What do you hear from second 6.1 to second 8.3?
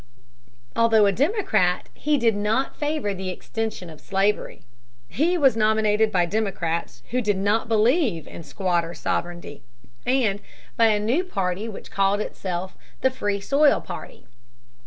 by Democrats who did not believe